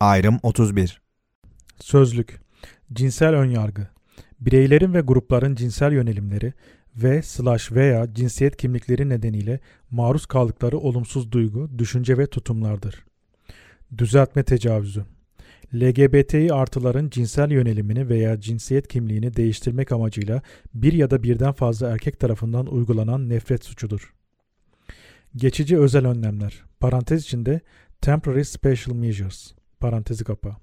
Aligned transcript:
Ayrım 0.00 0.38
31 0.42 1.00
Sözlük. 1.80 2.40
Cinsel 2.92 3.34
önyargı. 3.34 3.88
Bireylerin 4.40 4.94
ve 4.94 5.00
grupların 5.00 5.54
cinsel 5.54 5.92
yönelimleri 5.92 6.52
ve 6.96 7.22
slash 7.22 7.72
veya 7.72 8.14
cinsiyet 8.14 8.56
kimlikleri 8.56 9.08
nedeniyle 9.08 9.60
maruz 9.90 10.26
kaldıkları 10.26 10.78
olumsuz 10.78 11.32
duygu, 11.32 11.78
düşünce 11.78 12.18
ve 12.18 12.26
tutumlardır. 12.26 13.04
Düzeltme 13.98 14.42
tecavüzü. 14.42 15.04
LGBTİ 15.74 16.54
artıların 16.54 17.10
cinsel 17.10 17.50
yönelimini 17.50 18.08
veya 18.08 18.40
cinsiyet 18.40 18.88
kimliğini 18.88 19.36
değiştirmek 19.36 19.92
amacıyla 19.92 20.42
bir 20.74 20.92
ya 20.92 21.10
da 21.10 21.22
birden 21.22 21.52
fazla 21.52 21.90
erkek 21.90 22.20
tarafından 22.20 22.66
uygulanan 22.66 23.28
nefret 23.28 23.64
suçudur. 23.64 24.14
Geçici 25.36 25.78
özel 25.78 26.06
önlemler. 26.06 26.62
Parantez 26.80 27.22
içinde 27.22 27.60
temporary 28.00 28.44
special 28.44 28.96
measures 28.96 29.55
parantezi 29.80 30.24
kapa. 30.24 30.56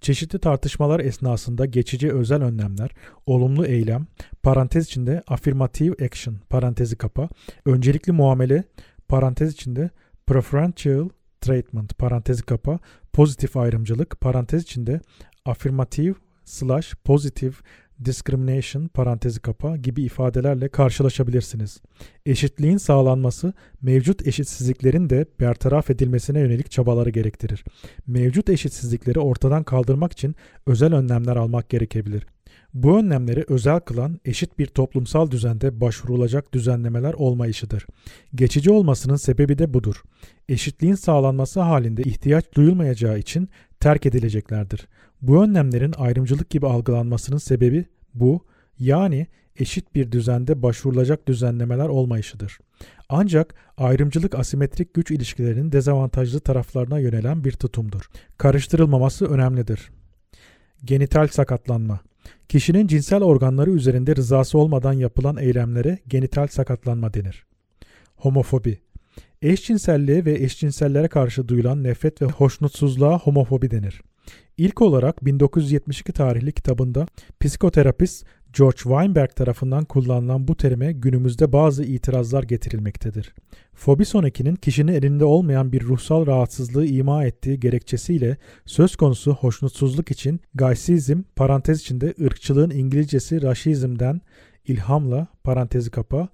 Çeşitli 0.00 0.38
tartışmalar 0.38 1.00
esnasında 1.00 1.66
geçici 1.66 2.12
özel 2.12 2.42
önlemler, 2.42 2.90
olumlu 3.26 3.66
eylem, 3.66 4.06
parantez 4.42 4.86
içinde 4.86 5.22
affirmative 5.28 6.04
action, 6.04 6.36
parantezi 6.50 6.96
kapa, 6.96 7.28
öncelikli 7.66 8.12
muamele, 8.12 8.64
parantez 9.08 9.52
içinde 9.52 9.90
preferential 10.26 11.08
treatment, 11.40 11.98
parantezi 11.98 12.42
kapa, 12.42 12.78
pozitif 13.12 13.56
ayrımcılık, 13.56 14.20
parantez 14.20 14.62
içinde 14.62 15.00
affirmative 15.44 16.14
slash 16.44 16.94
positive 17.04 17.54
discrimination 18.04 18.86
parantezi 18.86 19.40
kapa 19.40 19.76
gibi 19.76 20.02
ifadelerle 20.02 20.68
karşılaşabilirsiniz. 20.68 21.80
Eşitliğin 22.26 22.76
sağlanması 22.76 23.52
mevcut 23.82 24.26
eşitsizliklerin 24.26 25.10
de 25.10 25.26
bertaraf 25.40 25.90
edilmesine 25.90 26.40
yönelik 26.40 26.70
çabaları 26.70 27.10
gerektirir. 27.10 27.64
Mevcut 28.06 28.50
eşitsizlikleri 28.50 29.20
ortadan 29.20 29.62
kaldırmak 29.62 30.12
için 30.12 30.34
özel 30.66 30.94
önlemler 30.94 31.36
almak 31.36 31.68
gerekebilir. 31.68 32.26
Bu 32.74 32.98
önlemleri 32.98 33.44
özel 33.48 33.80
kılan 33.80 34.20
eşit 34.24 34.58
bir 34.58 34.66
toplumsal 34.66 35.30
düzende 35.30 35.80
başvurulacak 35.80 36.54
düzenlemeler 36.54 37.12
olmayışıdır. 37.12 37.86
Geçici 38.34 38.70
olmasının 38.70 39.16
sebebi 39.16 39.58
de 39.58 39.74
budur. 39.74 40.02
Eşitliğin 40.48 40.94
sağlanması 40.94 41.60
halinde 41.60 42.02
ihtiyaç 42.02 42.44
duyulmayacağı 42.54 43.18
için 43.18 43.48
terk 43.80 44.06
edileceklerdir. 44.06 44.88
Bu 45.22 45.44
önlemlerin 45.44 45.94
ayrımcılık 45.98 46.50
gibi 46.50 46.66
algılanmasının 46.66 47.38
sebebi 47.38 47.84
bu, 48.14 48.44
yani 48.78 49.26
eşit 49.56 49.94
bir 49.94 50.12
düzende 50.12 50.62
başvurulacak 50.62 51.28
düzenlemeler 51.28 51.88
olmayışıdır. 51.88 52.58
Ancak 53.08 53.54
ayrımcılık 53.76 54.34
asimetrik 54.34 54.94
güç 54.94 55.10
ilişkilerinin 55.10 55.72
dezavantajlı 55.72 56.40
taraflarına 56.40 56.98
yönelen 56.98 57.44
bir 57.44 57.52
tutumdur. 57.52 58.10
Karıştırılmaması 58.38 59.26
önemlidir. 59.26 59.90
Genital 60.84 61.28
sakatlanma 61.28 62.00
Kişinin 62.48 62.86
cinsel 62.86 63.22
organları 63.22 63.70
üzerinde 63.70 64.16
rızası 64.16 64.58
olmadan 64.58 64.92
yapılan 64.92 65.36
eylemlere 65.36 65.98
genital 66.08 66.46
sakatlanma 66.46 67.14
denir. 67.14 67.46
Homofobi 68.16 68.80
Eşcinselliğe 69.42 70.24
ve 70.24 70.32
eşcinsellere 70.32 71.08
karşı 71.08 71.48
duyulan 71.48 71.84
nefret 71.84 72.22
ve 72.22 72.26
hoşnutsuzluğa 72.26 73.18
homofobi 73.18 73.70
denir. 73.70 74.02
İlk 74.56 74.82
olarak 74.82 75.24
1972 75.24 76.12
tarihli 76.12 76.52
kitabında 76.52 77.06
psikoterapist 77.40 78.26
George 78.52 78.76
Weinberg 78.76 79.30
tarafından 79.30 79.84
kullanılan 79.84 80.48
bu 80.48 80.56
terime 80.56 80.92
günümüzde 80.92 81.52
bazı 81.52 81.84
itirazlar 81.84 82.42
getirilmektedir. 82.42 83.34
Fobi 83.74 84.04
sonekinin 84.04 84.56
kişinin 84.56 84.92
elinde 84.92 85.24
olmayan 85.24 85.72
bir 85.72 85.82
ruhsal 85.82 86.26
rahatsızlığı 86.26 86.86
ima 86.86 87.24
ettiği 87.24 87.60
gerekçesiyle 87.60 88.36
söz 88.64 88.96
konusu 88.96 89.34
hoşnutsuzluk 89.34 90.10
için 90.10 90.40
gaysizm 90.54 91.22
parantez 91.36 91.80
içinde 91.80 92.14
ırkçılığın 92.20 92.70
İngilizcesi 92.70 93.42
raşizmden 93.42 94.20
ilhamla 94.66 95.26
parantezi 95.44 95.90
kapa, 95.90 96.28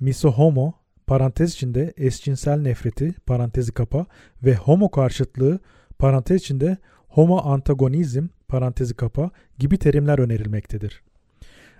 misohomo 0.00 0.72
parantez 1.06 1.52
içinde 1.52 1.94
eşcinsel 1.96 2.60
nefreti 2.60 3.14
parantezi 3.26 3.72
kapa 3.72 4.06
ve 4.42 4.54
homo 4.54 4.90
karşıtlığı 4.90 5.58
parantez 5.98 6.40
içinde 6.40 6.76
homo 7.12 7.40
antagonizm 7.44 8.26
parantezi 8.48 8.94
kapa 8.94 9.30
gibi 9.58 9.78
terimler 9.78 10.18
önerilmektedir. 10.18 11.02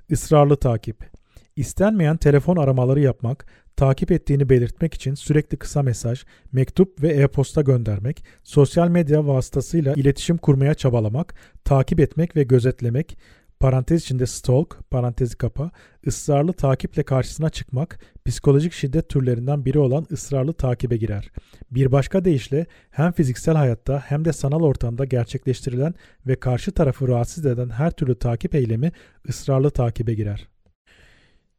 Israrlı 0.09 0.57
takip 0.57 1.13
İstenmeyen 1.57 2.17
telefon 2.17 2.57
aramaları 2.57 3.01
yapmak, 3.01 3.47
takip 3.77 4.13
ettiğini 4.13 4.49
belirtmek 4.49 4.95
için 4.95 5.15
sürekli 5.15 5.57
kısa 5.57 5.83
mesaj, 5.83 6.25
mektup 6.53 7.03
ve 7.03 7.09
e-posta 7.09 7.63
göndermek, 7.63 8.25
sosyal 8.43 8.89
medya 8.89 9.27
vasıtasıyla 9.27 9.95
iletişim 9.95 10.37
kurmaya 10.37 10.75
çabalamak, 10.75 11.35
takip 11.65 12.01
etmek 12.01 12.37
ve 12.37 12.43
gözetlemek, 12.43 13.19
parantez 13.63 14.03
içinde 14.03 14.27
stalk, 14.27 14.91
parantezi 14.91 15.37
kapa, 15.37 15.71
ısrarlı 16.07 16.53
takiple 16.53 17.03
karşısına 17.03 17.51
çıkmak, 17.51 17.99
psikolojik 18.27 18.73
şiddet 18.73 19.09
türlerinden 19.09 19.65
biri 19.65 19.79
olan 19.79 20.07
ısrarlı 20.13 20.53
takibe 20.53 20.97
girer. 20.97 21.31
Bir 21.71 21.93
başka 21.93 22.25
deyişle 22.25 22.67
hem 22.91 23.13
fiziksel 23.13 23.55
hayatta 23.55 24.03
hem 24.07 24.25
de 24.25 24.33
sanal 24.33 24.63
ortamda 24.63 25.05
gerçekleştirilen 25.05 25.95
ve 26.27 26.37
karşı 26.37 26.73
tarafı 26.73 27.09
rahatsız 27.09 27.47
eden 27.47 27.71
her 27.71 27.91
türlü 27.91 28.19
takip 28.19 28.55
eylemi 28.55 28.93
ısrarlı 29.29 29.71
takibe 29.71 30.15
girer. 30.15 30.49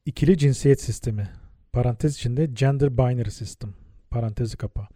İkili 0.05 0.37
cinsiyet 0.37 0.81
sistemi, 0.81 1.29
parantez 1.73 2.15
içinde 2.15 2.45
gender 2.45 2.97
binary 2.97 3.31
system, 3.31 3.73
parantezi 4.09 4.57
kapa. 4.57 4.87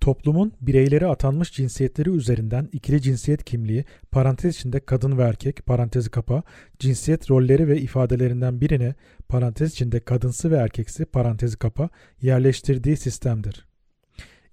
Toplumun 0.00 0.52
bireyleri 0.60 1.06
atanmış 1.06 1.52
cinsiyetleri 1.52 2.10
üzerinden 2.10 2.68
ikili 2.72 3.02
cinsiyet 3.02 3.44
kimliği, 3.44 3.84
parantez 4.10 4.56
içinde 4.56 4.80
kadın 4.80 5.18
ve 5.18 5.22
erkek, 5.22 5.66
parantezi 5.66 6.10
kapa, 6.10 6.42
cinsiyet 6.78 7.30
rolleri 7.30 7.68
ve 7.68 7.80
ifadelerinden 7.80 8.60
birine, 8.60 8.94
parantez 9.28 9.72
içinde 9.72 10.00
kadınsı 10.00 10.50
ve 10.50 10.56
erkeksi, 10.56 11.04
parantezi 11.04 11.58
kapa, 11.58 11.88
yerleştirdiği 12.22 12.96
sistemdir. 12.96 13.66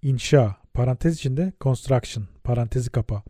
İnşa, 0.02 0.61
parantez 0.74 1.16
içinde 1.16 1.54
construction, 1.62 2.26
parantezi 2.44 2.90
kapa. 2.90 3.24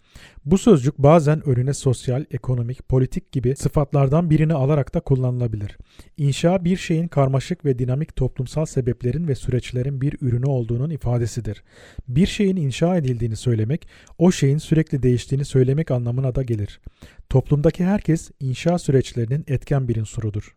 Bu 0.46 0.58
sözcük 0.58 0.98
bazen 0.98 1.48
önüne 1.50 1.74
sosyal, 1.74 2.26
ekonomik, 2.32 2.90
politik 2.90 3.32
gibi 3.32 3.56
sıfatlardan 3.56 4.30
birini 4.30 4.54
alarak 4.54 4.94
da 4.94 5.00
kullanılabilir. 5.00 5.78
İnşa 6.18 6.66
bir 6.66 6.78
şeyin 6.78 7.08
karmaşık 7.08 7.66
ve 7.66 7.80
dinamik 7.80 8.16
toplumsal 8.16 8.66
sebeplerin 8.66 9.28
ve 9.28 9.36
süreçlerin 9.36 10.02
bir 10.02 10.18
ürünü 10.22 10.46
olduğunun 10.46 10.90
ifadesidir. 10.90 11.64
Bir 12.08 12.28
şeyin 12.28 12.56
inşa 12.56 12.98
edildiğini 12.98 13.36
söylemek, 13.36 13.88
o 14.18 14.32
şeyin 14.32 14.58
sürekli 14.58 15.04
değiştiğini 15.04 15.46
söylemek 15.46 15.92
anlamına 15.92 16.36
da 16.36 16.44
gelir. 16.44 16.82
Toplumdaki 17.30 17.86
herkes 17.86 18.32
inşa 18.40 18.80
süreçlerinin 18.80 19.44
etken 19.48 19.88
bir 19.88 19.96
unsurudur. 19.96 20.56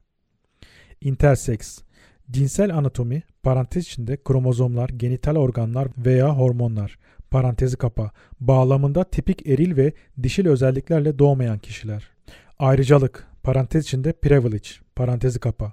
Intersex 1.00 1.82
Cinsel 2.30 2.76
anatomi, 2.76 3.22
parantez 3.42 3.84
içinde 3.84 4.16
kromozomlar, 4.16 4.88
genital 4.88 5.36
organlar 5.36 5.88
veya 5.98 6.38
hormonlar, 6.38 6.98
parantezi 7.30 7.76
kapa, 7.76 8.10
bağlamında 8.40 9.04
tipik 9.04 9.46
eril 9.46 9.76
ve 9.76 9.92
dişil 10.22 10.46
özelliklerle 10.46 11.18
doğmayan 11.18 11.58
kişiler. 11.58 12.10
Ayrıcalık, 12.58 13.26
parantez 13.42 13.84
içinde 13.84 14.12
privilege, 14.12 14.68
parantezi 14.96 15.40
kapa. 15.40 15.72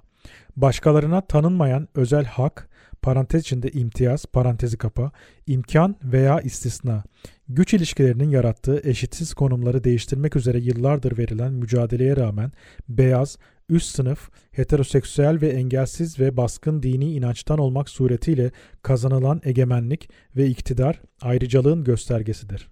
Başkalarına 0.56 1.20
tanınmayan 1.20 1.88
özel 1.94 2.24
hak, 2.24 2.68
parantez 3.02 3.40
içinde 3.40 3.70
imtiyaz, 3.70 4.26
parantezi 4.26 4.78
kapa, 4.78 5.10
imkan 5.46 5.96
veya 6.04 6.40
istisna. 6.40 7.04
Güç 7.48 7.74
ilişkilerinin 7.74 8.30
yarattığı 8.30 8.80
eşitsiz 8.84 9.34
konumları 9.34 9.84
değiştirmek 9.84 10.36
üzere 10.36 10.58
yıllardır 10.58 11.18
verilen 11.18 11.52
mücadeleye 11.52 12.16
rağmen 12.16 12.52
beyaz, 12.88 13.38
üst 13.72 13.94
sınıf, 13.96 14.30
heteroseksüel 14.52 15.40
ve 15.40 15.48
engelsiz 15.48 16.20
ve 16.20 16.36
baskın 16.36 16.82
dini 16.82 17.12
inançtan 17.12 17.58
olmak 17.58 17.88
suretiyle 17.88 18.50
kazanılan 18.82 19.40
egemenlik 19.44 20.10
ve 20.36 20.46
iktidar 20.46 21.00
ayrıcalığın 21.20 21.84
göstergesidir. 21.84 22.68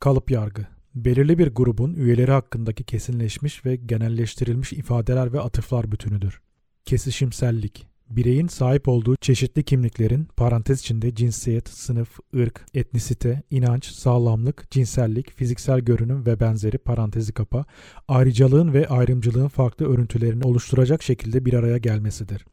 Kalıp 0.00 0.30
yargı 0.30 0.66
belirli 0.94 1.38
bir 1.38 1.48
grubun 1.48 1.94
üyeleri 1.94 2.30
hakkındaki 2.30 2.84
kesinleşmiş 2.84 3.64
ve 3.64 3.76
genelleştirilmiş 3.76 4.72
ifadeler 4.72 5.32
ve 5.32 5.40
atıflar 5.40 5.92
bütünüdür. 5.92 6.40
Kesişimsellik 6.84 7.86
bireyin 8.10 8.46
sahip 8.46 8.88
olduğu 8.88 9.16
çeşitli 9.16 9.62
kimliklerin 9.62 10.24
parantez 10.36 10.80
içinde 10.80 11.14
cinsiyet, 11.14 11.68
sınıf, 11.68 12.18
ırk, 12.36 12.66
etnisite, 12.74 13.42
inanç, 13.50 13.84
sağlamlık, 13.84 14.70
cinsellik, 14.70 15.32
fiziksel 15.32 15.80
görünüm 15.80 16.26
ve 16.26 16.40
benzeri 16.40 16.78
parantezi 16.78 17.32
kapa, 17.32 17.64
ayrıcalığın 18.08 18.72
ve 18.72 18.88
ayrımcılığın 18.88 19.48
farklı 19.48 19.86
örüntülerini 19.86 20.44
oluşturacak 20.44 21.02
şekilde 21.02 21.44
bir 21.44 21.54
araya 21.54 21.78
gelmesidir. 21.78 22.44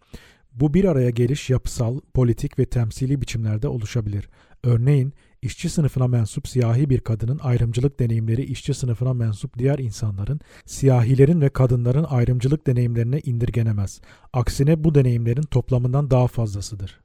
Bu 0.53 0.73
bir 0.73 0.85
araya 0.85 1.09
geliş 1.09 1.49
yapısal, 1.49 1.99
politik 2.13 2.59
ve 2.59 2.65
temsili 2.65 3.21
biçimlerde 3.21 3.67
oluşabilir. 3.67 4.29
Örneğin 4.63 5.13
işçi 5.45 5.69
sınıfına 5.69 6.07
mensup 6.07 6.47
siyahi 6.47 6.89
bir 6.89 6.99
kadının 6.99 7.39
ayrımcılık 7.39 7.99
deneyimleri 7.99 8.43
işçi 8.43 8.73
sınıfına 8.73 9.13
mensup 9.13 9.57
diğer 9.57 9.79
insanların, 9.79 10.39
siyahilerin 10.65 11.41
ve 11.41 11.49
kadınların 11.49 12.03
ayrımcılık 12.03 12.67
deneyimlerine 12.67 13.19
indirgenemez. 13.19 14.01
Aksine 14.33 14.83
bu 14.83 14.95
deneyimlerin 14.95 15.41
toplamından 15.41 16.11
daha 16.11 16.27
fazlasıdır. 16.27 16.99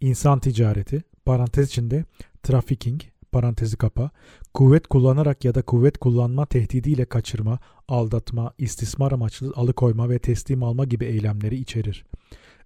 İnsan 0.00 0.38
ticareti, 0.38 1.02
parantez 1.24 1.68
içinde 1.68 2.04
trafficking, 2.42 3.00
parantezi 3.32 3.76
kapa, 3.76 4.10
kuvvet 4.54 4.86
kullanarak 4.86 5.44
ya 5.44 5.54
da 5.54 5.62
kuvvet 5.62 5.98
kullanma 5.98 6.46
tehdidiyle 6.46 7.04
kaçırma, 7.04 7.58
aldatma, 7.88 8.52
istismar 8.58 9.12
amaçlı 9.12 9.52
alıkoyma 9.56 10.10
ve 10.10 10.18
teslim 10.18 10.62
alma 10.62 10.84
gibi 10.84 11.04
eylemleri 11.04 11.56
içerir. 11.56 12.04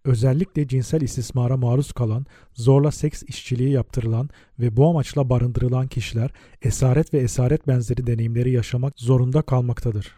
Özellikle 0.04 0.68
cinsel 0.68 1.00
istismara 1.00 1.56
maruz 1.56 1.92
kalan, 1.92 2.26
zorla 2.54 2.90
seks 2.90 3.22
işçiliği 3.22 3.70
yaptırılan 3.70 4.30
ve 4.58 4.76
bu 4.76 4.88
amaçla 4.88 5.30
barındırılan 5.30 5.86
kişiler 5.86 6.30
esaret 6.62 7.14
ve 7.14 7.18
esaret 7.18 7.68
benzeri 7.68 8.06
deneyimleri 8.06 8.50
yaşamak 8.50 9.00
zorunda 9.00 9.42
kalmaktadır. 9.42 10.16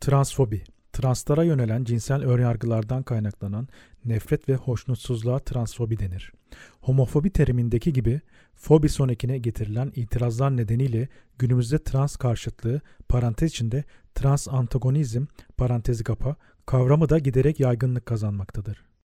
Transfobi 0.00 0.62
Translara 0.92 1.44
yönelen 1.44 1.84
cinsel 1.84 2.24
önyargılardan 2.24 3.02
kaynaklanan 3.02 3.68
nefret 4.04 4.48
ve 4.48 4.54
hoşnutsuzluğa 4.54 5.38
transfobi 5.38 5.98
denir. 5.98 6.32
Homofobi 6.80 7.30
terimindeki 7.30 7.92
gibi 7.92 8.20
fobi 8.54 8.88
sonekine 8.88 9.38
getirilen 9.38 9.92
itirazlar 9.96 10.56
nedeniyle 10.56 11.08
günümüzde 11.38 11.78
trans 11.78 12.16
karşıtlığı 12.16 12.80
parantez 13.08 13.50
içinde 13.50 13.84
trans 14.14 14.48
antagonizm 14.48 15.26
parantezi 15.56 16.04
kapa 16.04 16.36
kavramı 16.66 17.08
da 17.08 17.18
giderek 17.18 17.60
yaygınlık 17.60 18.06
kazanmaktadır. 18.06 18.89